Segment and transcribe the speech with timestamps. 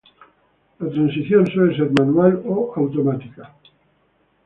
[0.79, 3.53] La transición suele ser manual o automática.